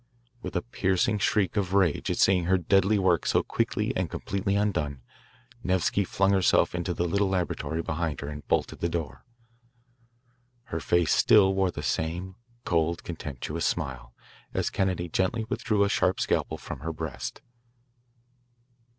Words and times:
With 0.41 0.55
a 0.55 0.63
piercing 0.63 1.19
shriek 1.19 1.55
of 1.55 1.75
rage 1.75 2.09
at 2.09 2.17
seeing 2.17 2.45
her 2.45 2.57
deadly 2.57 2.97
work 2.97 3.27
so 3.27 3.43
quickly 3.43 3.95
and 3.95 4.09
completely 4.09 4.55
undone, 4.55 5.03
Nevsky 5.63 6.03
flung 6.03 6.31
herself 6.33 6.73
into 6.73 6.95
the 6.95 7.03
little 7.07 7.29
laboratory 7.29 7.83
behind 7.83 8.21
her 8.21 8.27
and 8.27 8.47
bolted 8.47 8.79
the 8.79 8.89
door. 8.89 9.23
Her 10.63 10.79
face 10.79 11.13
still 11.13 11.53
wore 11.53 11.69
the 11.69 11.83
same 11.83 12.33
cold, 12.65 13.03
contemptuous 13.03 13.67
smile, 13.67 14.15
as 14.55 14.71
Kennedy 14.71 15.07
gently 15.07 15.43
withdrew 15.49 15.83
a 15.83 15.87
sharp 15.89 16.19
scalpel 16.19 16.57
from 16.57 16.79
her 16.79 16.91
breast. 16.91 17.43